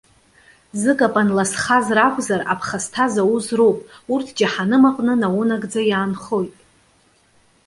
[0.81, 3.79] Зыкапан ласхаз ракәзар, аԥхасҭа зауз роуп.
[4.13, 6.55] Урҭ џьаҳаным аҟны наунагӡа иаанхоит.